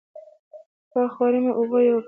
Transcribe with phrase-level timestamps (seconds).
[0.83, 1.99] د کال خواري مې اوبو یووړه.